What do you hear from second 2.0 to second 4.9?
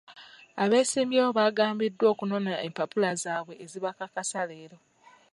okunona empapula zaabwe ezibakakasa leero.